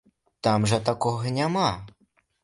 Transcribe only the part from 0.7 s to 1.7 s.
жа такога няма.